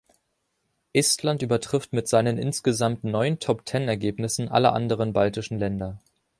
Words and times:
Estland 0.93 1.43
übertrifft 1.43 1.93
mit 1.93 2.07
seinen 2.07 2.39
insgesamt 2.39 3.03
neun 3.03 3.37
Top-Ten-Ergebnissen 3.37 4.49
alle 4.49 4.71
anderen 4.73 5.13
baltischen 5.13 5.59
Länder. 5.59 5.99